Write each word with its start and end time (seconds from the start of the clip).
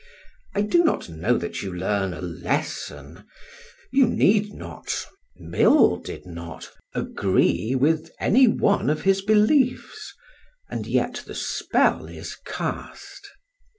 I 0.55 0.61
do 0.63 0.83
not 0.83 1.09
know 1.09 1.37
that 1.37 1.61
you 1.61 1.71
learn 1.71 2.11
a 2.15 2.21
lesson; 2.23 3.23
you 3.91 4.07
need 4.07 4.51
not 4.51 5.05
Mill 5.37 5.97
did 5.97 6.25
not 6.25 6.71
agree 6.95 7.75
with 7.75 8.09
any 8.19 8.47
one 8.47 8.89
of 8.89 9.03
his 9.03 9.21
beliefs; 9.21 10.15
and 10.67 10.87
yet 10.87 11.21
the 11.27 11.35
spell 11.35 12.07
is 12.07 12.35
cast. 12.45 13.29